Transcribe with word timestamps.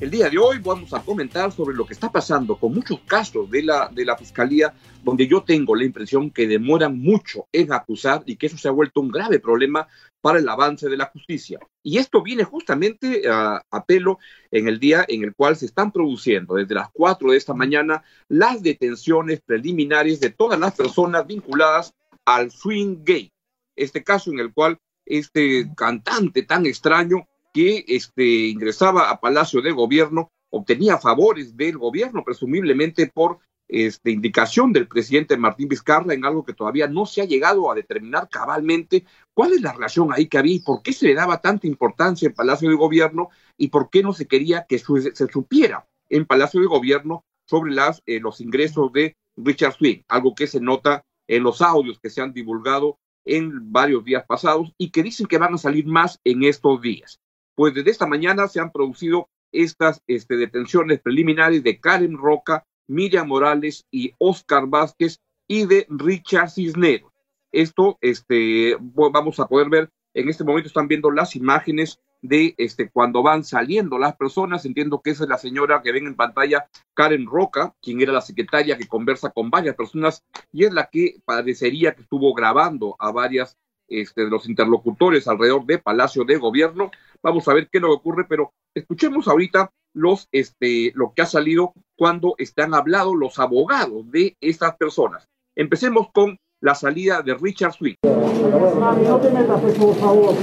El 0.00 0.12
día 0.12 0.30
de 0.30 0.38
hoy 0.38 0.58
vamos 0.58 0.94
a 0.94 1.02
comentar 1.02 1.50
sobre 1.50 1.74
lo 1.76 1.84
que 1.84 1.92
está 1.92 2.12
pasando 2.12 2.54
con 2.54 2.72
muchos 2.72 3.00
casos 3.00 3.50
de 3.50 3.64
la, 3.64 3.88
de 3.88 4.04
la 4.04 4.16
Fiscalía, 4.16 4.72
donde 5.02 5.26
yo 5.26 5.42
tengo 5.42 5.74
la 5.74 5.84
impresión 5.84 6.30
que 6.30 6.46
demoran 6.46 6.96
mucho 6.96 7.48
en 7.50 7.72
acusar 7.72 8.22
y 8.24 8.36
que 8.36 8.46
eso 8.46 8.56
se 8.56 8.68
ha 8.68 8.70
vuelto 8.70 9.00
un 9.00 9.10
grave 9.10 9.40
problema 9.40 9.88
para 10.20 10.38
el 10.38 10.48
avance 10.48 10.88
de 10.88 10.96
la 10.96 11.06
justicia. 11.06 11.58
Y 11.82 11.98
esto 11.98 12.22
viene 12.22 12.44
justamente 12.44 13.28
a, 13.28 13.60
a, 13.68 13.84
pelo 13.86 14.20
en 14.52 14.68
el 14.68 14.78
día 14.78 15.04
en 15.08 15.24
el 15.24 15.34
cual 15.34 15.56
se 15.56 15.66
están 15.66 15.90
produciendo 15.90 16.54
desde 16.54 16.76
las 16.76 16.90
4 16.92 17.32
de 17.32 17.36
esta 17.36 17.54
mañana 17.54 18.04
las 18.28 18.62
detenciones 18.62 19.40
preliminares 19.40 20.20
de 20.20 20.30
todas 20.30 20.60
las 20.60 20.76
personas 20.76 21.26
vinculadas 21.26 21.92
al 22.24 22.52
Swing 22.52 22.98
Gate. 23.00 23.32
Este 23.74 24.04
caso 24.04 24.30
en 24.30 24.38
el 24.38 24.52
cual 24.52 24.78
este 25.04 25.68
cantante 25.74 26.44
tan 26.44 26.66
extraño 26.66 27.26
que 27.58 27.84
este, 27.88 28.24
ingresaba 28.24 29.10
a 29.10 29.18
Palacio 29.18 29.60
de 29.60 29.72
Gobierno, 29.72 30.30
obtenía 30.48 30.96
favores 30.98 31.56
del 31.56 31.76
gobierno, 31.76 32.22
presumiblemente 32.22 33.08
por 33.08 33.40
este, 33.66 34.12
indicación 34.12 34.72
del 34.72 34.86
presidente 34.86 35.36
Martín 35.36 35.66
Vizcarra 35.68 36.14
en 36.14 36.24
algo 36.24 36.44
que 36.44 36.52
todavía 36.52 36.86
no 36.86 37.04
se 37.04 37.20
ha 37.20 37.24
llegado 37.24 37.68
a 37.68 37.74
determinar 37.74 38.28
cabalmente. 38.28 39.04
Cuál 39.34 39.54
es 39.54 39.60
la 39.60 39.72
relación 39.72 40.12
ahí 40.12 40.28
que 40.28 40.38
había 40.38 40.54
y 40.54 40.60
por 40.60 40.82
qué 40.82 40.92
se 40.92 41.06
le 41.06 41.14
daba 41.14 41.40
tanta 41.40 41.66
importancia 41.66 42.28
en 42.28 42.34
Palacio 42.34 42.70
de 42.70 42.76
Gobierno 42.76 43.30
y 43.56 43.70
por 43.70 43.90
qué 43.90 44.04
no 44.04 44.12
se 44.12 44.28
quería 44.28 44.64
que 44.68 44.78
se 44.78 45.26
supiera 45.26 45.84
en 46.08 46.26
Palacio 46.26 46.60
de 46.60 46.66
Gobierno 46.68 47.24
sobre 47.44 47.74
las, 47.74 48.04
eh, 48.06 48.20
los 48.20 48.40
ingresos 48.40 48.92
de 48.92 49.16
Richard 49.36 49.72
Swing, 49.72 50.02
algo 50.06 50.36
que 50.36 50.46
se 50.46 50.60
nota 50.60 51.02
en 51.26 51.42
los 51.42 51.60
audios 51.60 51.98
que 51.98 52.10
se 52.10 52.20
han 52.20 52.32
divulgado 52.32 52.98
en 53.24 53.72
varios 53.72 54.04
días 54.04 54.24
pasados 54.28 54.72
y 54.78 54.90
que 54.90 55.02
dicen 55.02 55.26
que 55.26 55.38
van 55.38 55.54
a 55.54 55.58
salir 55.58 55.86
más 55.88 56.20
en 56.22 56.44
estos 56.44 56.80
días 56.80 57.18
pues 57.58 57.74
desde 57.74 57.90
esta 57.90 58.06
mañana 58.06 58.46
se 58.46 58.60
han 58.60 58.70
producido 58.70 59.30
estas 59.50 60.00
este, 60.06 60.36
detenciones 60.36 61.00
preliminares 61.00 61.64
de 61.64 61.80
Karen 61.80 62.16
Roca, 62.16 62.64
Miriam 62.86 63.26
Morales 63.26 63.84
y 63.90 64.14
Oscar 64.18 64.68
Vázquez 64.68 65.18
y 65.48 65.66
de 65.66 65.84
Richard 65.88 66.50
Cisneros. 66.50 67.10
Esto 67.50 67.98
este, 68.00 68.76
vamos 68.78 69.40
a 69.40 69.48
poder 69.48 69.70
ver, 69.70 69.90
en 70.14 70.28
este 70.28 70.44
momento 70.44 70.68
están 70.68 70.86
viendo 70.86 71.10
las 71.10 71.34
imágenes 71.34 71.98
de 72.22 72.54
este, 72.58 72.90
cuando 72.90 73.24
van 73.24 73.42
saliendo 73.42 73.98
las 73.98 74.14
personas. 74.14 74.64
Entiendo 74.64 75.00
que 75.02 75.10
esa 75.10 75.24
es 75.24 75.28
la 75.28 75.38
señora 75.38 75.82
que 75.82 75.90
ven 75.90 76.06
en 76.06 76.14
pantalla, 76.14 76.68
Karen 76.94 77.26
Roca, 77.26 77.74
quien 77.82 78.00
era 78.00 78.12
la 78.12 78.20
secretaria 78.20 78.78
que 78.78 78.86
conversa 78.86 79.30
con 79.30 79.50
varias 79.50 79.74
personas 79.74 80.24
y 80.52 80.62
es 80.62 80.72
la 80.72 80.88
que 80.92 81.16
parecería 81.24 81.96
que 81.96 82.02
estuvo 82.02 82.32
grabando 82.34 82.94
a 83.00 83.10
varias 83.10 83.58
este, 83.88 84.24
de 84.24 84.30
los 84.30 84.46
interlocutores 84.46 85.26
alrededor 85.26 85.64
de 85.64 85.78
Palacio 85.78 86.24
de 86.24 86.36
Gobierno. 86.36 86.90
Vamos 87.22 87.48
a 87.48 87.54
ver 87.54 87.68
qué 87.70 87.78
es 87.78 87.82
lo 87.82 87.88
que 87.88 87.94
ocurre, 87.94 88.26
pero 88.28 88.52
escuchemos 88.74 89.28
ahorita 89.28 89.70
los, 89.94 90.28
este, 90.32 90.92
lo 90.94 91.12
que 91.14 91.22
ha 91.22 91.26
salido 91.26 91.72
cuando 91.96 92.34
están 92.38 92.74
hablando 92.74 93.14
los 93.14 93.38
abogados 93.38 94.10
de 94.10 94.36
estas 94.40 94.76
personas. 94.76 95.26
Empecemos 95.56 96.08
con 96.12 96.38
la 96.60 96.74
salida 96.74 97.22
de 97.22 97.34
Richard 97.34 97.72
Sweet. 97.72 97.96
No 98.04 99.20
te 99.20 99.30
metas, 99.30 99.60
por 99.60 99.94
favor. 99.96 100.34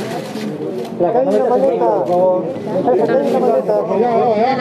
La 0.99 1.11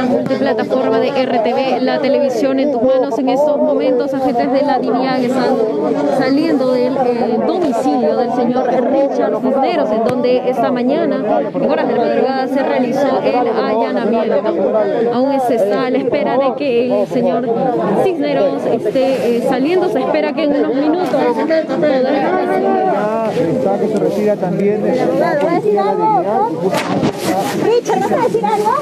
multiplataforma 0.09 0.99
de 0.99 1.11
RTV, 1.11 1.81
la 1.83 2.01
televisión 2.01 2.59
en 2.59 2.73
tus 2.73 2.83
manos 2.83 3.17
en 3.19 3.29
estos 3.29 3.57
momentos, 3.57 4.13
agentes 4.13 4.53
de 4.53 4.63
la 4.63 4.81
DINIAG 4.81 5.25
están 5.25 5.57
saliendo 6.19 6.73
del 6.73 6.97
eh, 6.97 7.39
domicilio 7.47 8.17
del 8.17 8.33
señor 8.33 8.67
Richard 8.67 9.41
Cisneros, 9.41 9.91
en 9.93 10.05
donde 10.05 10.49
esta 10.51 10.73
mañana, 10.73 11.23
en 11.55 11.71
horas 11.71 11.87
de 11.87 11.95
la 11.95 12.05
madrugada, 12.05 12.44
se 12.49 12.63
realizó 12.63 13.21
el 13.23 13.35
allanamiento. 13.35 14.43
Aún 15.13 15.41
se 15.47 15.55
está 15.57 15.87
a 15.87 15.91
la 15.91 15.99
espera 15.99 16.39
de 16.39 16.55
que 16.57 17.03
el 17.03 17.07
señor 17.09 17.49
Cisneros 18.03 18.65
esté 18.67 19.37
eh, 19.37 19.43
saliendo, 19.49 19.89
se 19.89 20.01
espera 20.01 20.33
que 20.33 20.45
en 20.45 20.57
unos 20.57 20.75
minutos 20.75 21.09
podrá 21.09 21.35
se 23.89 23.99
retira 23.99 24.37
también 24.37 24.83
de 24.83 24.93
Richard, 27.65 28.01
¿vas 28.01 28.13
a 28.13 28.17
decir 28.17 28.47
algo? 28.47 28.73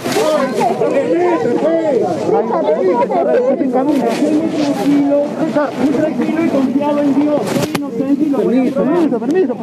Muy 5.82 5.90
tranquilo 5.92 6.44
y 6.44 6.48
confiado 6.48 6.98
en 7.00 7.14
Dios. 7.14 7.71
Permiso, 8.02 8.36
permiso, 8.82 9.18
permiso. 9.20 9.56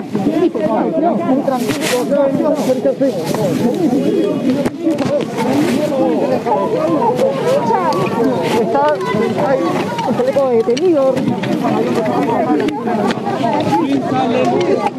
Está 8.62 10.50
detenido. 10.50 11.14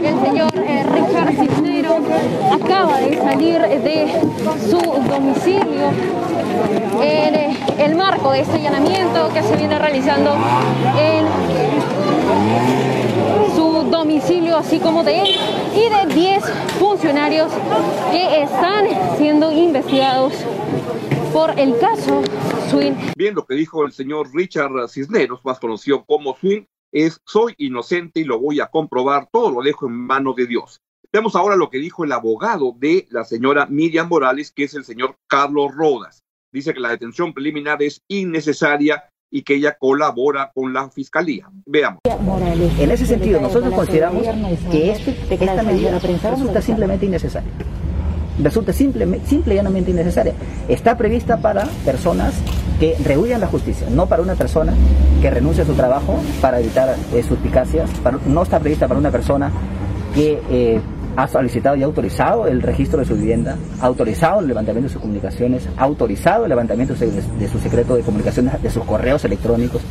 El 0.03 0.21
señor 0.21 0.53
eh, 0.57 0.85
Richard 0.93 1.35
Cisneros 1.37 2.03
acaba 2.53 3.01
de 3.01 3.17
salir 3.17 3.61
de 3.61 4.13
su 4.69 4.79
domicilio 4.79 5.91
en 7.03 7.35
eh, 7.35 7.57
el 7.79 7.97
marco 7.97 8.33
de 8.33 8.41
este 8.41 8.57
allanamiento 8.57 9.31
que 9.33 9.43
se 9.43 9.57
viene 9.57 9.79
realizando 9.79 10.35
en 10.99 11.27
su 13.55 13.91
domicilio, 13.91 14.57
así 14.57 14.79
como 14.79 15.03
de 15.05 15.21
él 15.21 15.29
y 15.75 15.89
de 15.89 16.15
10 16.15 16.45
funcionarios 16.79 17.53
que 18.11 18.43
están 18.43 18.87
siendo 19.17 19.53
investigados 19.53 20.33
por 21.33 21.59
el 21.59 21.79
caso 21.79 22.23
Swing. 22.71 22.95
Bien, 23.17 23.35
lo 23.35 23.45
que 23.47 23.55
dijo 23.55 23.85
el 23.85 23.93
señor 23.93 24.29
Richard 24.35 24.89
Cisneros, 24.89 25.45
más 25.45 25.59
conocido 25.59 26.05
como 26.05 26.37
Swing, 26.37 26.63
es 26.93 27.21
soy 27.25 27.55
inocente 27.59 28.21
y 28.21 28.25
lo 28.25 28.39
voy 28.39 28.61
a 28.61 28.67
comprobar, 28.67 29.29
todo 29.31 29.51
lo 29.51 29.63
dejo 29.63 29.87
en 29.87 29.93
manos 29.93 30.37
de 30.37 30.47
Dios. 30.47 30.81
Veamos 31.13 31.35
ahora 31.35 31.57
lo 31.57 31.71
que 31.71 31.79
dijo 31.79 32.05
el 32.05 32.13
abogado 32.13 32.75
de 32.77 33.07
la 33.11 33.25
señora 33.25 33.67
Miriam 33.67 34.09
Morales, 34.09 34.53
que 34.53 34.65
es 34.65 34.75
el 34.75 34.85
señor 34.85 35.17
Carlos 35.27 35.73
Rodas. 35.75 36.23
Dice 36.53 36.73
que 36.73 36.81
la 36.81 36.91
detención 36.91 37.33
preliminar 37.33 37.83
es 37.83 38.03
innecesaria 38.09 39.05
y 39.31 39.43
que 39.43 39.55
ella 39.55 39.77
colabora 39.79 40.51
con 40.53 40.73
la 40.73 40.91
fiscalía. 40.91 41.49
Veamos. 41.67 42.01
En 42.79 42.91
ese 42.91 43.07
sentido, 43.07 43.41
nosotros 43.41 43.73
consideramos 43.73 44.25
que 44.71 44.91
este, 44.91 45.17
esta 45.31 45.63
medida 45.63 45.99
resulta 45.99 46.61
simplemente 46.61 47.07
innecesaria. 47.07 47.51
Resulta 48.43 48.73
simple, 48.73 49.21
simple 49.27 49.55
y 49.55 49.57
llanamente 49.59 49.91
innecesaria. 49.91 50.33
Está 50.69 50.97
prevista 50.97 51.37
para 51.39 51.67
personas 51.85 52.35
que 52.79 52.97
rehuyan 53.05 53.41
la 53.41 53.47
justicia, 53.47 53.87
no 53.91 54.07
para 54.07 54.23
una 54.23 54.35
persona 54.35 54.75
que 55.21 55.31
renuncie 55.31 55.63
a 55.63 55.67
su 55.67 55.75
trabajo 55.75 56.19
para 56.41 56.61
evitar 56.61 56.97
eh, 57.13 57.23
suspicacias, 57.23 57.91
no 58.27 58.43
está 58.43 58.59
prevista 58.59 58.89
para 58.89 58.99
una 58.99 59.11
persona 59.11 59.53
que 60.15 60.41
eh, 60.51 60.81
ha 61.17 61.29
solicitado 61.29 61.77
y 61.77 61.83
autorizado 61.83 62.47
el 62.47 62.63
registro 62.63 63.01
de 63.01 63.05
su 63.05 63.15
vivienda, 63.15 63.57
autorizado 63.81 64.41
el 64.41 64.49
levantamiento 64.49 64.89
de 64.89 64.93
sus 64.93 65.03
comunicaciones, 65.03 65.69
autorizado 65.77 66.45
el 66.45 66.49
levantamiento 66.51 66.95
de, 66.95 67.49
su 67.49 67.59
secreto 67.59 67.97
de 67.97 68.03
comunicaciones, 68.03 68.63
de 68.63 68.71
sus 68.71 68.85
correos 68.85 69.25
electrónicos, 69.25 69.83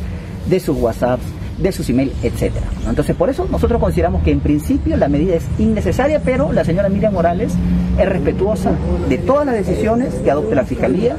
de 0.48 0.60
sus 0.60 0.76
WhatsApps, 0.76 1.24
de 1.58 1.72
sus 1.72 1.88
emails, 1.90 2.12
etcétera. 2.22 2.66
Entonces, 2.88 3.14
por 3.14 3.28
eso 3.28 3.46
nosotros 3.50 3.80
consideramos 3.80 4.22
que 4.22 4.30
en 4.30 4.40
principio 4.40 4.96
la 4.96 5.08
medida 5.08 5.34
es 5.34 5.46
innecesaria, 5.58 6.20
pero 6.22 6.52
la 6.52 6.64
señora 6.64 6.88
Miriam 6.88 7.12
Morales 7.12 7.52
es 7.98 8.08
respetuosa 8.08 8.72
de 9.08 9.18
todas 9.18 9.46
las 9.46 9.54
decisiones 9.54 10.14
que 10.14 10.30
adopte 10.30 10.54
la 10.54 10.64
Fiscalía. 10.64 11.16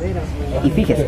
Y 0.64 0.72
fíjese, 0.72 1.06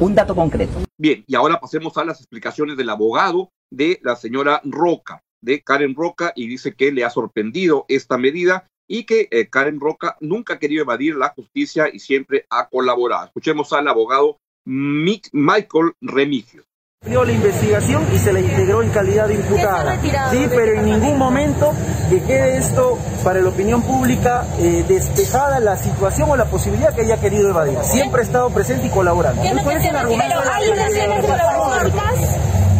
un 0.00 0.14
dato 0.14 0.34
concreto. 0.34 0.72
Bien, 0.98 1.24
y 1.26 1.34
ahora 1.34 1.58
pasemos 1.60 1.96
a 1.96 2.04
las 2.04 2.20
explicaciones 2.20 2.76
del 2.76 2.90
abogado 2.90 3.50
de 3.70 3.98
la 4.02 4.16
señora 4.16 4.60
Roca, 4.64 5.22
de 5.40 5.62
Karen 5.62 5.94
Roca, 5.94 6.32
y 6.34 6.46
dice 6.46 6.74
que 6.74 6.92
le 6.92 7.04
ha 7.04 7.10
sorprendido 7.10 7.84
esta 7.88 8.18
medida 8.18 8.68
y 8.88 9.04
que 9.04 9.28
eh, 9.30 9.48
Karen 9.48 9.80
Roca 9.80 10.16
nunca 10.20 10.54
ha 10.54 10.58
querido 10.58 10.82
evadir 10.82 11.16
la 11.16 11.30
justicia 11.30 11.88
y 11.92 11.98
siempre 11.98 12.46
ha 12.50 12.68
colaborado. 12.68 13.26
Escuchemos 13.26 13.72
al 13.72 13.88
abogado 13.88 14.38
Michael 14.64 15.92
Remigio 16.00 16.64
la 17.08 17.32
investigación 17.32 18.04
y 18.12 18.18
se 18.18 18.32
le 18.32 18.40
integró 18.40 18.82
en 18.82 18.90
calidad 18.90 19.28
de 19.28 19.34
imputada. 19.34 19.98
Sí, 20.30 20.46
pero 20.48 20.72
en 20.72 20.84
ningún 20.86 21.18
momento 21.18 21.72
que 22.10 22.20
quede 22.22 22.56
esto 22.58 22.98
para 23.22 23.40
la 23.40 23.48
opinión 23.48 23.82
pública 23.82 24.44
eh, 24.58 24.84
despejada 24.88 25.60
la 25.60 25.76
situación 25.76 26.30
o 26.30 26.36
la 26.36 26.46
posibilidad 26.46 26.94
que 26.94 27.02
haya 27.02 27.20
querido 27.20 27.50
evadir. 27.50 27.78
Siempre 27.82 28.22
ha 28.22 28.24
estado 28.24 28.50
presente 28.50 28.88
y 28.88 28.90
colaborando. 28.90 29.42
¿Cuál 29.62 29.76
es 29.76 29.84
el 29.84 29.96
argumento 29.96 30.34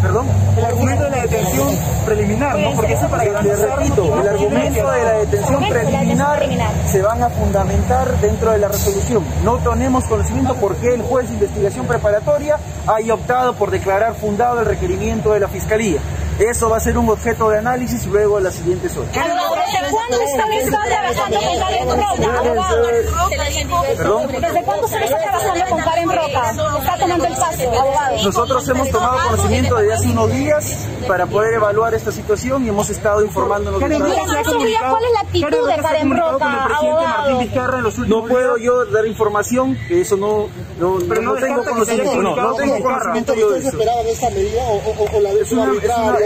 Perdón, 0.07 0.27
el 0.57 0.65
argumento 0.65 1.03
de 1.03 1.11
la 1.11 1.23
detención 1.23 1.69
preliminar, 2.05 2.57
¿no? 2.57 2.71
Porque 2.77 2.93
eso 2.93 3.09
para 3.09 3.25
que 3.25 3.31
Le 3.43 3.57
repito, 3.57 4.21
el 4.21 4.29
argumento 4.29 4.91
de 4.93 5.05
la 5.05 5.13
detención 5.15 5.69
preliminar 5.69 6.73
se 6.87 7.03
van 7.03 7.25
a 7.25 7.29
fundamentar 7.29 8.21
dentro 8.21 8.53
de 8.53 8.59
la 8.59 8.69
resolución. 8.69 9.25
No 9.43 9.59
tenemos 9.59 10.05
conocimiento 10.05 10.55
por 10.55 10.77
qué 10.77 10.95
el 10.95 11.03
juez 11.03 11.27
de 11.27 11.35
investigación 11.35 11.87
preparatoria 11.87 12.57
haya 12.87 13.15
optado 13.15 13.55
por 13.55 13.73
declarar 13.73 14.15
fundado 14.15 14.61
el 14.61 14.67
requerimiento 14.67 15.33
de 15.33 15.41
la 15.41 15.49
Fiscalía. 15.49 15.99
Eso 16.39 16.69
va 16.69 16.77
a 16.77 16.81
ser 16.81 16.99
un 16.99 17.09
objeto 17.09 17.49
de 17.49 17.59
análisis 17.59 18.05
luego 18.07 18.39
en 18.39 18.45
las 18.45 18.55
siguientes 18.55 18.95
horas. 18.97 19.11
¿Desde 19.15 19.91
cuándo 19.91 20.21
están 20.21 20.85
trabajando 20.87 21.39
con 21.41 21.59
Karen 21.59 21.89
Roca, 21.89 22.27
¿Perdón? 23.97 24.27
¿Desde 24.41 24.63
cuándo 24.63 24.89
se 24.89 25.05
está 25.05 25.19
trabajando 25.19 25.65
con 25.71 25.79
Karen 25.81 26.09
Roca? 26.11 26.51
Está 26.51 26.99
tomando 26.99 27.25
el 27.27 27.35
paso, 27.35 27.63
abogado. 27.81 28.23
Nosotros 28.23 28.69
hemos 28.69 28.91
tomado 28.91 29.19
conocimiento 29.31 29.77
desde 29.77 29.95
hace 29.95 30.09
unos 30.09 30.33
días 30.33 30.87
para 31.09 31.27
poder 31.27 31.55
evaluar 31.55 31.95
esta 31.95 32.13
situación 32.13 32.65
y 32.67 32.69
hemos 32.69 32.91
estado 32.91 33.25
informándonos. 33.25 33.81
de 33.81 33.87
¿Cuál 33.89 35.05
es 35.05 35.13
la 35.13 35.21
actitud 35.21 35.69
de 35.69 35.77
Karen 35.83 36.17
Roca, 36.17 36.65
abogado? 36.77 37.43
No 38.07 38.25
puedo 38.25 38.57
yo 38.59 38.85
dar 38.87 39.07
información, 39.07 39.77
que 39.89 40.01
eso 40.03 40.17
no, 40.17 40.49
no, 40.79 40.99
Pero 41.09 41.23
no, 41.23 41.35
no 41.35 41.41
tengo 41.41 41.65
conocimiento. 41.65 42.23
No, 42.23 42.55
tengo 42.55 42.75
con 42.75 42.83
conocimiento 42.83 43.35
yo 43.35 43.51
de 43.51 43.59
¿Ustedes 43.59 43.67
eso. 43.75 43.79
esperaban 43.83 44.07
esta 44.07 44.31
medida 44.31 44.63
o, 44.65 44.77
o- 44.77 45.17
o 45.17 45.21
la 45.21 45.31
Es 45.31 45.53
una, 45.53 45.73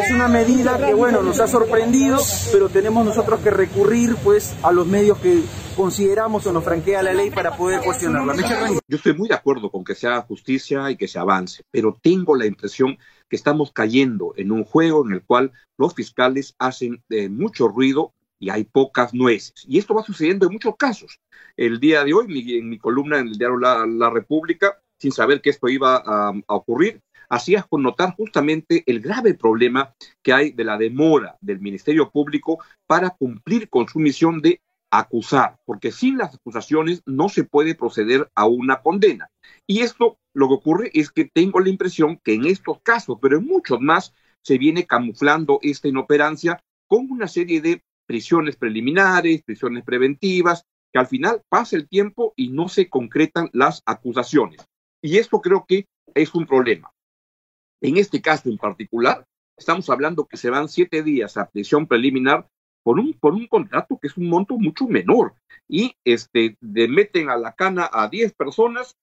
es, 0.02 0.11
una, 0.11 0.29
medida 0.29 0.79
que, 0.79 0.94
bueno, 0.94 1.23
nos 1.23 1.41
ha 1.41 1.47
sorprendido, 1.47 2.19
pero 2.52 2.69
tenemos 2.69 3.05
nosotros 3.05 3.41
que 3.41 3.50
recurrir, 3.50 4.17
pues, 4.23 4.55
a 4.62 4.73
los 4.73 4.87
medios 4.87 5.19
que 5.19 5.43
consideramos 5.76 6.47
o 6.47 6.52
nos 6.52 6.64
franquea 6.64 7.02
la 7.02 7.12
ley 7.12 7.31
para 7.31 7.56
poder 7.56 7.81
cuestionarla. 7.82 8.35
Yo 8.88 8.97
estoy 8.97 9.14
muy 9.14 9.29
de 9.29 9.35
acuerdo 9.35 9.70
con 9.70 9.85
que 9.85 9.94
se 9.94 10.06
haga 10.06 10.23
justicia 10.23 10.91
y 10.91 10.97
que 10.97 11.08
se 11.08 11.19
avance, 11.19 11.62
pero 11.70 11.99
tengo 12.02 12.35
la 12.37 12.47
impresión 12.47 12.99
que 13.29 13.37
estamos 13.37 13.73
cayendo 13.73 14.35
en 14.37 14.50
un 14.52 14.64
juego 14.64 15.06
en 15.06 15.12
el 15.12 15.23
cual 15.23 15.52
los 15.79 15.94
fiscales 15.94 16.55
hacen 16.58 17.02
eh, 17.11 17.29
mucho 17.29 17.69
ruido 17.69 18.12
y 18.38 18.50
hay 18.50 18.64
pocas 18.64 19.14
nueces. 19.14 19.64
Y 19.69 19.79
esto 19.79 19.94
va 19.94 20.02
sucediendo 20.02 20.47
en 20.47 20.52
muchos 20.52 20.75
casos. 20.76 21.20
El 21.56 21.79
día 21.79 22.05
de 22.05 22.12
hoy, 22.14 22.26
mi- 22.26 22.58
en 22.58 22.69
mi 22.69 22.79
columna 22.79 23.19
en 23.19 23.29
el 23.29 23.35
diario 23.38 23.58
La, 23.58 23.87
La 23.87 24.11
República, 24.11 24.79
sin 24.99 25.12
saber 25.12 25.41
que 25.41 25.50
esto 25.50 25.69
iba 25.69 25.97
a 25.97 26.32
ocurrir, 26.49 27.00
hacía 27.30 27.62
connotar 27.62 28.14
justamente 28.16 28.82
el 28.86 29.00
grave 29.00 29.34
problema 29.34 29.94
que 30.22 30.32
hay 30.32 30.50
de 30.50 30.64
la 30.64 30.76
demora 30.76 31.38
del 31.40 31.60
Ministerio 31.60 32.10
Público 32.10 32.58
para 32.86 33.10
cumplir 33.10 33.70
con 33.70 33.88
su 33.88 34.00
misión 34.00 34.42
de 34.42 34.60
acusar, 34.90 35.58
porque 35.64 35.92
sin 35.92 36.18
las 36.18 36.34
acusaciones 36.34 37.02
no 37.06 37.28
se 37.28 37.44
puede 37.44 37.76
proceder 37.76 38.28
a 38.34 38.46
una 38.46 38.82
condena. 38.82 39.30
Y 39.66 39.80
esto 39.80 40.18
lo 40.34 40.48
que 40.48 40.54
ocurre 40.54 40.90
es 40.92 41.10
que 41.10 41.30
tengo 41.32 41.60
la 41.60 41.68
impresión 41.68 42.20
que 42.22 42.34
en 42.34 42.46
estos 42.46 42.80
casos, 42.82 43.18
pero 43.22 43.38
en 43.38 43.46
muchos 43.46 43.80
más, 43.80 44.12
se 44.42 44.58
viene 44.58 44.86
camuflando 44.86 45.60
esta 45.62 45.86
inoperancia 45.86 46.62
con 46.88 47.06
una 47.10 47.28
serie 47.28 47.60
de 47.60 47.82
prisiones 48.06 48.56
preliminares, 48.56 49.42
prisiones 49.42 49.84
preventivas, 49.84 50.64
que 50.92 50.98
al 50.98 51.06
final 51.06 51.42
pasa 51.48 51.76
el 51.76 51.88
tiempo 51.88 52.32
y 52.36 52.48
no 52.48 52.68
se 52.68 52.88
concretan 52.88 53.48
las 53.52 53.82
acusaciones. 53.86 54.66
Y 55.00 55.18
esto 55.18 55.40
creo 55.40 55.64
que 55.68 55.86
es 56.14 56.34
un 56.34 56.46
problema. 56.46 56.90
En 57.80 57.96
este 57.96 58.20
caso 58.20 58.48
en 58.48 58.58
particular, 58.58 59.26
estamos 59.56 59.88
hablando 59.88 60.26
que 60.26 60.36
se 60.36 60.50
van 60.50 60.68
siete 60.68 61.02
días 61.02 61.36
a 61.36 61.48
prisión 61.48 61.86
preliminar 61.86 62.48
por 62.82 62.98
un, 62.98 63.14
por 63.14 63.34
un 63.34 63.46
contrato 63.46 63.98
que 64.00 64.08
es 64.08 64.16
un 64.16 64.28
monto 64.28 64.58
mucho 64.58 64.86
menor. 64.86 65.34
Y 65.68 65.94
este, 66.04 66.56
meten 66.60 67.30
a 67.30 67.36
la 67.36 67.52
cana 67.52 67.88
a 67.92 68.08
10 68.08 68.34
personas 68.34 68.96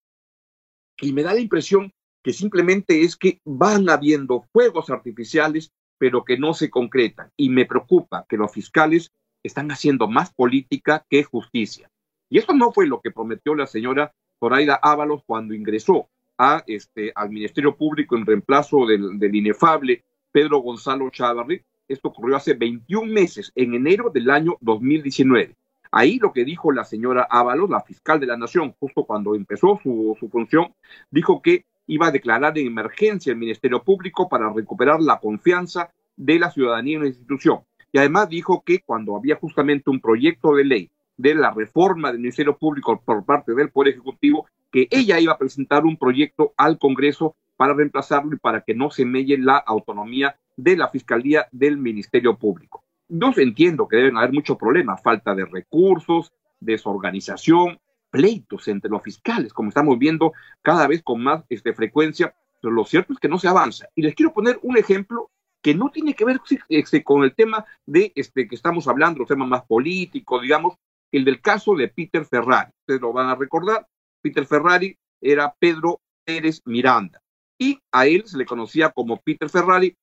y 0.99 1.13
me 1.13 1.23
da 1.23 1.33
la 1.33 1.39
impresión 1.39 1.91
que 2.23 2.33
simplemente 2.33 3.01
es 3.01 3.15
que 3.15 3.39
van 3.45 3.89
habiendo 3.89 4.45
fuegos 4.51 4.89
artificiales, 4.89 5.71
pero 5.97 6.23
que 6.23 6.37
no 6.37 6.53
se 6.53 6.69
concretan. 6.69 7.31
Y 7.37 7.49
me 7.49 7.65
preocupa 7.65 8.25
que 8.27 8.37
los 8.37 8.51
fiscales 8.51 9.11
están 9.43 9.71
haciendo 9.71 10.07
más 10.07 10.33
política 10.33 11.05
que 11.09 11.23
justicia. 11.23 11.89
Y 12.29 12.39
eso 12.39 12.53
no 12.53 12.71
fue 12.71 12.87
lo 12.87 13.01
que 13.01 13.11
prometió 13.11 13.55
la 13.55 13.67
señora 13.67 14.13
Zoraida 14.39 14.75
Ábalos 14.75 15.23
cuando 15.25 15.53
ingresó 15.53 16.09
a, 16.37 16.63
este, 16.67 17.11
al 17.15 17.29
Ministerio 17.29 17.75
Público 17.75 18.15
en 18.15 18.25
reemplazo 18.25 18.85
del, 18.85 19.35
inefable 19.35 20.03
Pedro 20.31 20.59
Gonzalo 20.59 21.09
Chávarri. 21.09 21.61
Esto 21.87 22.09
ocurrió 22.09 22.35
hace 22.35 22.53
21 22.53 23.11
meses, 23.11 23.51
en 23.55 23.73
enero 23.73 24.09
del 24.09 24.29
año 24.29 24.57
2019. 24.61 25.55
Ahí 25.91 26.19
lo 26.19 26.33
que 26.33 26.43
dijo 26.43 26.71
la 26.71 26.83
señora 26.83 27.27
Ábalos, 27.29 27.69
la 27.69 27.81
fiscal 27.81 28.19
de 28.19 28.27
la 28.27 28.37
Nación, 28.37 28.75
justo 28.79 29.05
cuando 29.05 29.35
empezó 29.35 29.79
su 29.81 30.17
función, 30.29 30.73
dijo 31.09 31.41
que 31.41 31.65
iba 31.87 32.07
a 32.07 32.11
declarar 32.11 32.57
en 32.57 32.67
emergencia 32.67 33.31
el 33.31 33.39
Ministerio 33.39 33.81
Público 33.81 34.27
para 34.27 34.51
recuperar 34.51 35.01
la 35.01 35.19
confianza 35.19 35.89
de 36.17 36.39
la 36.39 36.51
ciudadanía 36.51 36.97
en 36.97 37.03
la 37.03 37.07
institución. 37.07 37.61
Y 37.91 37.99
además 37.99 38.27
dijo 38.27 38.61
que 38.65 38.81
cuando 38.81 39.15
había 39.15 39.37
justamente 39.37 39.89
un 39.89 40.01
proyecto 40.01 40.55
de 40.55 40.65
ley 40.65 40.91
de 41.17 41.35
la 41.35 41.51
reforma 41.51 42.11
del 42.11 42.21
Ministerio 42.21 42.57
Público 42.57 43.01
por 43.03 43.25
parte 43.25 43.53
del 43.53 43.69
Poder 43.69 43.93
Ejecutivo, 43.93 44.47
que 44.71 44.87
ella 44.91 45.19
iba 45.19 45.33
a 45.33 45.37
presentar 45.37 45.83
un 45.83 45.97
proyecto 45.97 46.53
al 46.57 46.77
Congreso 46.77 47.35
para 47.57 47.73
reemplazarlo 47.73 48.35
y 48.35 48.39
para 48.39 48.61
que 48.61 48.75
no 48.75 48.91
se 48.91 49.03
melle 49.03 49.37
la 49.37 49.57
autonomía 49.57 50.37
de 50.55 50.77
la 50.77 50.87
Fiscalía 50.89 51.47
del 51.51 51.77
Ministerio 51.77 52.37
Público. 52.37 52.83
Yo 53.09 53.31
entiendo 53.37 53.87
que 53.87 53.97
deben 53.97 54.17
haber 54.17 54.33
muchos 54.33 54.57
problemas, 54.57 55.01
falta 55.01 55.33
de 55.33 55.45
recursos, 55.45 56.31
desorganización, 56.59 57.79
pleitos 58.09 58.67
entre 58.67 58.91
los 58.91 59.01
fiscales, 59.01 59.53
como 59.53 59.69
estamos 59.69 59.97
viendo 59.97 60.33
cada 60.61 60.87
vez 60.87 61.01
con 61.03 61.21
más 61.21 61.43
este, 61.49 61.73
frecuencia, 61.73 62.35
pero 62.61 62.73
lo 62.73 62.85
cierto 62.85 63.13
es 63.13 63.19
que 63.19 63.29
no 63.29 63.39
se 63.39 63.47
avanza. 63.47 63.87
Y 63.95 64.01
les 64.01 64.15
quiero 64.15 64.33
poner 64.33 64.59
un 64.61 64.77
ejemplo 64.77 65.29
que 65.61 65.73
no 65.73 65.89
tiene 65.89 66.13
que 66.13 66.25
ver 66.25 66.39
este, 66.69 67.03
con 67.03 67.23
el 67.23 67.33
tema 67.33 67.65
de 67.85 68.11
este 68.15 68.47
que 68.47 68.55
estamos 68.55 68.87
hablando, 68.87 69.21
el 69.21 69.27
tema 69.27 69.45
más 69.45 69.63
político, 69.63 70.39
digamos, 70.39 70.77
el 71.11 71.25
del 71.25 71.41
caso 71.41 71.75
de 71.75 71.87
Peter 71.87 72.25
Ferrari. 72.25 72.71
Ustedes 72.81 73.01
lo 73.01 73.13
van 73.13 73.29
a 73.29 73.35
recordar. 73.35 73.87
Peter 74.21 74.45
Ferrari 74.45 74.97
era 75.21 75.53
Pedro 75.59 76.01
Pérez 76.25 76.61
Miranda 76.65 77.21
y 77.59 77.79
a 77.91 78.07
él 78.07 78.23
se 78.25 78.37
le 78.37 78.45
conocía 78.45 78.89
como 78.89 79.21
Peter 79.21 79.49
Ferrari. 79.49 79.95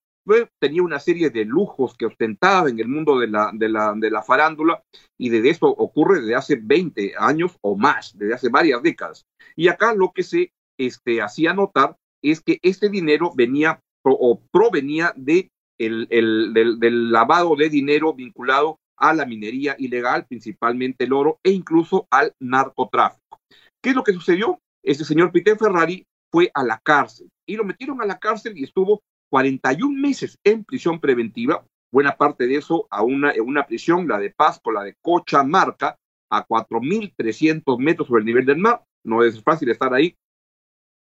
Tenía 0.59 0.83
una 0.83 1.01
serie 1.01 1.29
de 1.29 1.45
lujos 1.45 1.95
que 1.97 2.07
ostentaba 2.07 2.71
en 2.71 2.81
el 2.81 2.89
mundo 2.89 3.19
de 3.19 3.29
la, 3.29 3.51
de 3.53 3.69
la, 3.69 3.93
de 3.95 4.11
la 4.11 4.23
farándula 4.23 4.83
y 5.19 5.29
de 5.29 5.51
eso 5.51 5.67
ocurre 5.67 6.21
desde 6.21 6.35
hace 6.35 6.57
20 6.57 7.13
años 7.19 7.59
o 7.61 7.77
más, 7.77 8.17
desde 8.17 8.35
hace 8.35 8.49
varias 8.49 8.83
décadas. 8.83 9.27
Y 9.55 9.69
acá 9.69 9.95
lo 9.95 10.13
que 10.13 10.23
se 10.23 10.53
este, 10.79 11.21
hacía 11.21 11.53
notar 11.53 11.97
es 12.23 12.41
que 12.41 12.59
este 12.63 12.89
dinero 12.89 13.33
venía 13.35 13.81
o 14.03 14.41
provenía 14.51 15.13
de 15.15 15.51
el, 15.79 16.07
el, 16.11 16.53
del 16.55 17.11
lavado 17.11 17.57
de 17.57 17.69
dinero 17.69 18.15
vinculado 18.15 18.79
a 18.97 19.13
la 19.13 19.27
minería 19.27 19.77
ilegal, 19.79 20.27
principalmente 20.27 21.05
el 21.05 21.13
oro, 21.13 21.39
e 21.43 21.51
incluso 21.51 22.07
al 22.11 22.35
narcotráfico. 22.41 23.41
¿Qué 23.83 23.91
es 23.91 23.97
lo 23.97 24.05
que 24.05 24.13
sucedió? 24.13 24.61
Este 24.83 25.05
señor 25.05 25.33
Peter 25.33 25.57
Ferrari 25.57 26.07
fue 26.31 26.51
a 26.55 26.65
la 26.65 26.79
cárcel 26.79 27.29
y 27.47 27.57
lo 27.57 27.65
metieron 27.65 28.01
a 28.03 28.07
la 28.07 28.19
cárcel 28.19 28.57
y 28.57 28.65
estuvo 28.65 29.03
41 29.31 30.01
meses 30.01 30.39
en 30.45 30.65
prisión 30.65 31.01
preventiva, 31.01 31.65
buena 31.93 32.17
parte 32.17 32.47
de 32.47 32.57
eso 32.57 32.87
a 32.91 33.03
una, 33.03 33.33
en 33.33 33.43
una 33.43 33.67
prisión, 33.67 34.07
la 34.09 34.19
de 34.19 34.31
Pasco, 34.31 34.73
la 34.73 34.83
de 34.83 34.95
Cochamarca, 35.01 35.97
a 36.31 36.47
4.300 36.47 37.79
metros 37.79 38.09
sobre 38.09 38.21
el 38.21 38.27
nivel 38.27 38.47
del 38.47 38.59
mar. 38.59 38.83
No 39.05 39.23
es 39.23 39.43
fácil 39.43 39.71
estar 39.71 39.93
ahí, 39.95 40.17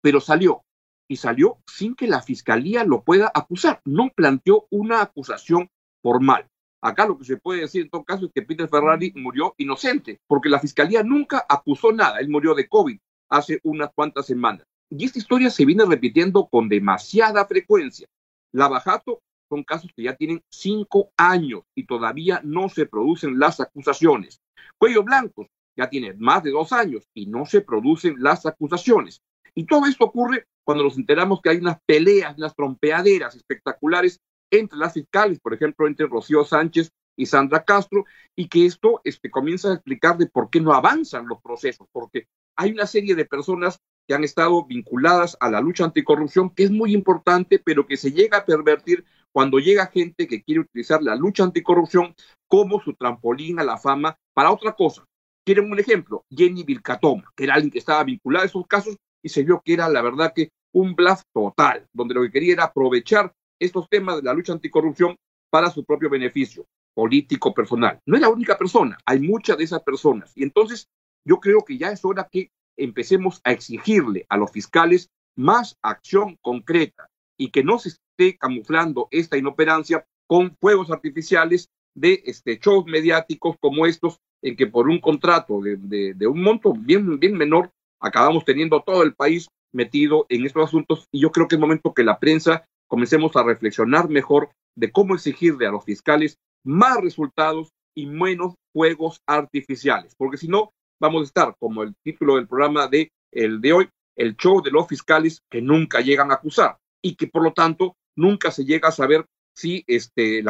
pero 0.02 0.20
salió. 0.20 0.62
Y 1.08 1.16
salió 1.16 1.58
sin 1.66 1.94
que 1.94 2.06
la 2.06 2.22
fiscalía 2.22 2.84
lo 2.84 3.02
pueda 3.02 3.30
acusar. 3.34 3.80
No 3.84 4.10
planteó 4.14 4.66
una 4.70 5.02
acusación 5.02 5.68
formal. 6.02 6.46
Acá 6.84 7.06
lo 7.06 7.16
que 7.16 7.24
se 7.24 7.38
puede 7.38 7.62
decir 7.62 7.80
en 7.80 7.88
todo 7.88 8.04
caso 8.04 8.26
es 8.26 8.32
que 8.34 8.42
Peter 8.42 8.68
Ferrari 8.68 9.10
murió 9.16 9.54
inocente, 9.56 10.20
porque 10.26 10.50
la 10.50 10.60
fiscalía 10.60 11.02
nunca 11.02 11.42
acusó 11.48 11.90
nada. 11.92 12.18
Él 12.18 12.28
murió 12.28 12.54
de 12.54 12.68
COVID 12.68 12.98
hace 13.30 13.58
unas 13.62 13.88
cuantas 13.94 14.26
semanas. 14.26 14.66
Y 14.90 15.06
esta 15.06 15.18
historia 15.18 15.48
se 15.48 15.64
viene 15.64 15.86
repitiendo 15.86 16.46
con 16.46 16.68
demasiada 16.68 17.46
frecuencia. 17.46 18.06
Lavajato 18.52 19.22
son 19.48 19.64
casos 19.64 19.90
que 19.96 20.02
ya 20.02 20.14
tienen 20.14 20.42
cinco 20.50 21.08
años 21.16 21.62
y 21.74 21.86
todavía 21.86 22.42
no 22.44 22.68
se 22.68 22.84
producen 22.84 23.38
las 23.38 23.60
acusaciones. 23.60 24.42
Cuello 24.76 25.04
Blancos 25.04 25.46
ya 25.78 25.88
tiene 25.88 26.12
más 26.12 26.42
de 26.42 26.50
dos 26.50 26.70
años 26.74 27.08
y 27.14 27.24
no 27.24 27.46
se 27.46 27.62
producen 27.62 28.16
las 28.18 28.44
acusaciones. 28.44 29.22
Y 29.54 29.64
todo 29.64 29.86
esto 29.86 30.04
ocurre 30.04 30.48
cuando 30.62 30.84
nos 30.84 30.98
enteramos 30.98 31.40
que 31.40 31.48
hay 31.48 31.56
unas 31.56 31.78
peleas, 31.86 32.36
unas 32.36 32.54
trompeaderas 32.54 33.34
espectaculares 33.36 34.20
entre 34.50 34.78
las 34.78 34.92
fiscales, 34.92 35.40
por 35.40 35.54
ejemplo, 35.54 35.86
entre 35.86 36.06
Rocío 36.06 36.44
Sánchez 36.44 36.90
y 37.16 37.26
Sandra 37.26 37.64
Castro, 37.64 38.04
y 38.36 38.48
que 38.48 38.66
esto 38.66 39.00
este, 39.04 39.30
comienza 39.30 39.70
a 39.70 39.74
explicar 39.74 40.18
de 40.18 40.26
por 40.26 40.50
qué 40.50 40.60
no 40.60 40.72
avanzan 40.72 41.26
los 41.28 41.40
procesos, 41.40 41.86
porque 41.92 42.26
hay 42.56 42.72
una 42.72 42.86
serie 42.86 43.14
de 43.14 43.24
personas 43.24 43.78
que 44.06 44.14
han 44.14 44.24
estado 44.24 44.64
vinculadas 44.64 45.36
a 45.40 45.50
la 45.50 45.60
lucha 45.60 45.84
anticorrupción, 45.84 46.50
que 46.50 46.64
es 46.64 46.70
muy 46.70 46.92
importante, 46.92 47.58
pero 47.58 47.86
que 47.86 47.96
se 47.96 48.12
llega 48.12 48.38
a 48.38 48.44
pervertir 48.44 49.04
cuando 49.32 49.58
llega 49.58 49.86
gente 49.86 50.28
que 50.28 50.42
quiere 50.42 50.60
utilizar 50.60 51.02
la 51.02 51.16
lucha 51.16 51.44
anticorrupción 51.44 52.14
como 52.46 52.80
su 52.80 52.94
trampolín 52.94 53.58
a 53.58 53.64
la 53.64 53.78
fama 53.78 54.16
para 54.32 54.52
otra 54.52 54.72
cosa. 54.72 55.04
Quieren 55.44 55.70
un 55.70 55.78
ejemplo, 55.78 56.24
Jenny 56.30 56.62
Vilcatoma, 56.62 57.24
que 57.34 57.44
era 57.44 57.54
alguien 57.54 57.70
que 57.70 57.78
estaba 57.78 58.04
vinculada 58.04 58.44
a 58.44 58.46
esos 58.46 58.66
casos 58.66 58.96
y 59.22 59.28
se 59.28 59.42
vio 59.42 59.60
que 59.64 59.74
era 59.74 59.88
la 59.88 60.02
verdad 60.02 60.32
que 60.34 60.50
un 60.72 60.94
bluff 60.94 61.22
total, 61.32 61.86
donde 61.92 62.14
lo 62.14 62.22
que 62.22 62.30
quería 62.30 62.54
era 62.54 62.64
aprovechar 62.64 63.32
estos 63.58 63.88
temas 63.88 64.16
de 64.16 64.22
la 64.22 64.34
lucha 64.34 64.52
anticorrupción 64.52 65.16
para 65.50 65.70
su 65.70 65.84
propio 65.84 66.10
beneficio 66.10 66.66
político 66.94 67.52
personal. 67.54 68.00
No 68.06 68.16
es 68.16 68.22
la 68.22 68.28
única 68.28 68.56
persona, 68.56 68.98
hay 69.04 69.20
muchas 69.20 69.58
de 69.58 69.64
esas 69.64 69.82
personas. 69.82 70.32
Y 70.36 70.42
entonces 70.42 70.88
yo 71.24 71.38
creo 71.38 71.64
que 71.64 71.78
ya 71.78 71.90
es 71.90 72.04
hora 72.04 72.28
que 72.30 72.50
empecemos 72.76 73.40
a 73.44 73.52
exigirle 73.52 74.26
a 74.28 74.36
los 74.36 74.50
fiscales 74.50 75.10
más 75.36 75.76
acción 75.82 76.36
concreta, 76.40 77.08
y 77.36 77.50
que 77.50 77.64
no 77.64 77.78
se 77.78 77.90
esté 77.90 78.36
camuflando 78.38 79.08
esta 79.10 79.36
inoperancia 79.36 80.06
con 80.26 80.56
fuegos 80.60 80.90
artificiales 80.90 81.70
de 81.94 82.22
este, 82.26 82.58
shows 82.58 82.86
mediáticos 82.86 83.56
como 83.60 83.86
estos, 83.86 84.18
en 84.42 84.56
que 84.56 84.66
por 84.66 84.88
un 84.88 85.00
contrato 85.00 85.60
de, 85.60 85.76
de, 86.14 86.26
un 86.26 86.42
monto 86.42 86.74
bien, 86.74 87.18
bien 87.18 87.36
menor 87.36 87.70
acabamos 88.00 88.44
teniendo 88.44 88.82
todo 88.82 89.02
el 89.02 89.14
país 89.14 89.48
metido 89.72 90.26
en 90.28 90.44
estos 90.44 90.64
asuntos 90.64 91.08
y 91.10 91.20
yo 91.20 91.32
creo 91.32 91.48
que 91.48 91.56
es 91.56 91.60
momento 91.60 91.94
que 91.94 92.04
la 92.04 92.18
prensa 92.18 92.66
comencemos 92.88 93.34
a 93.36 93.42
reflexionar 93.42 94.08
mejor 94.08 94.50
de 94.76 94.90
cómo 94.90 95.14
exigirle 95.14 95.66
a 95.66 95.70
los 95.70 95.84
fiscales 95.84 96.36
más 96.64 97.00
resultados 97.00 97.70
y 97.94 98.06
menos 98.06 98.54
juegos 98.72 99.20
artificiales, 99.26 100.14
porque 100.16 100.36
si 100.36 100.48
no 100.48 100.72
vamos 101.00 101.22
a 101.22 101.24
estar 101.24 101.56
como 101.58 101.82
el 101.82 101.94
título 102.02 102.36
del 102.36 102.48
programa 102.48 102.88
de 102.88 103.12
el 103.32 103.60
de 103.60 103.72
hoy, 103.72 103.88
el 104.16 104.36
show 104.36 104.62
de 104.62 104.70
los 104.70 104.86
fiscales 104.86 105.42
que 105.50 105.60
nunca 105.60 106.00
llegan 106.00 106.30
a 106.30 106.34
acusar 106.34 106.78
y 107.02 107.16
que 107.16 107.26
por 107.26 107.42
lo 107.42 107.52
tanto 107.52 107.96
nunca 108.16 108.50
se 108.50 108.64
llega 108.64 108.88
a 108.88 108.92
saber 108.92 109.26
si 109.54 109.84
este, 109.86 110.42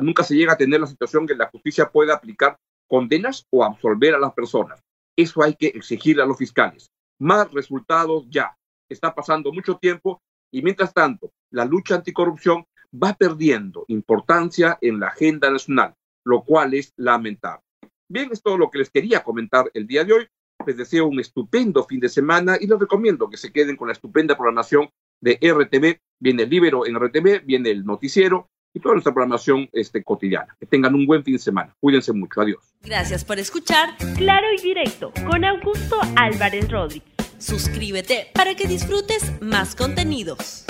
nunca 0.00 0.22
se 0.22 0.36
llega 0.36 0.52
a 0.52 0.56
tener 0.56 0.80
la 0.80 0.86
situación 0.86 1.26
que 1.26 1.34
la 1.34 1.50
justicia 1.50 1.90
pueda 1.90 2.14
aplicar 2.14 2.56
condenas 2.88 3.46
o 3.50 3.64
absolver 3.64 4.14
a 4.14 4.18
las 4.18 4.32
personas. 4.32 4.80
Eso 5.16 5.42
hay 5.42 5.54
que 5.54 5.68
exigirle 5.68 6.22
a 6.22 6.26
los 6.26 6.38
fiscales. 6.38 6.90
Más 7.18 7.50
resultados 7.52 8.26
ya. 8.28 8.56
Está 8.88 9.14
pasando 9.14 9.52
mucho 9.52 9.76
tiempo 9.78 10.20
y 10.52 10.62
mientras 10.62 10.92
tanto, 10.92 11.30
la 11.52 11.64
lucha 11.64 11.94
anticorrupción 11.94 12.66
va 12.92 13.14
perdiendo 13.14 13.84
importancia 13.88 14.78
en 14.80 15.00
la 15.00 15.08
agenda 15.08 15.50
nacional, 15.50 15.94
lo 16.24 16.42
cual 16.42 16.74
es 16.74 16.92
lamentable. 16.96 17.62
Bien, 18.08 18.28
es 18.30 18.42
todo 18.42 18.58
lo 18.58 18.70
que 18.70 18.78
les 18.78 18.90
quería 18.90 19.22
comentar 19.22 19.70
el 19.72 19.86
día 19.86 20.04
de 20.04 20.12
hoy. 20.12 20.28
Les 20.66 20.76
deseo 20.76 21.06
un 21.06 21.18
estupendo 21.18 21.84
fin 21.84 21.98
de 21.98 22.08
semana 22.08 22.56
y 22.60 22.66
les 22.66 22.78
recomiendo 22.78 23.30
que 23.30 23.36
se 23.36 23.52
queden 23.52 23.76
con 23.76 23.88
la 23.88 23.92
estupenda 23.92 24.36
programación 24.36 24.90
de 25.20 25.38
RTV. 25.40 25.98
Viene 26.20 26.42
el 26.42 26.50
Libero 26.50 26.86
en 26.86 26.96
RTV, 26.96 27.44
viene 27.44 27.70
el 27.70 27.84
noticiero 27.84 28.48
y 28.74 28.80
toda 28.80 28.94
nuestra 28.94 29.12
programación 29.12 29.68
este, 29.72 30.04
cotidiana. 30.04 30.54
Que 30.60 30.66
tengan 30.66 30.94
un 30.94 31.06
buen 31.06 31.24
fin 31.24 31.34
de 31.34 31.40
semana. 31.40 31.74
Cuídense 31.80 32.12
mucho. 32.12 32.40
Adiós. 32.40 32.74
Gracias 32.82 33.24
por 33.24 33.38
escuchar 33.38 33.96
Claro 34.16 34.46
y 34.56 34.62
Directo 34.62 35.12
con 35.26 35.44
Augusto 35.44 35.96
Álvarez 36.16 36.70
Rodríguez. 36.70 37.08
Suscríbete 37.38 38.28
para 38.34 38.54
que 38.54 38.68
disfrutes 38.68 39.40
más 39.40 39.74
contenidos. 39.74 40.64